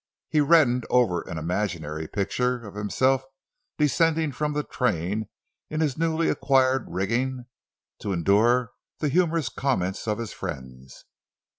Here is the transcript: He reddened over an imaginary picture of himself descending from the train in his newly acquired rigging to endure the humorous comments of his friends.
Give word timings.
He 0.29 0.41
reddened 0.41 0.87
over 0.89 1.21
an 1.29 1.37
imaginary 1.37 2.07
picture 2.07 2.65
of 2.65 2.73
himself 2.73 3.21
descending 3.77 4.31
from 4.31 4.53
the 4.53 4.63
train 4.63 5.29
in 5.69 5.79
his 5.79 5.95
newly 5.95 6.27
acquired 6.27 6.87
rigging 6.89 7.45
to 7.99 8.11
endure 8.11 8.71
the 8.97 9.09
humorous 9.09 9.49
comments 9.49 10.07
of 10.07 10.17
his 10.17 10.33
friends. 10.33 11.05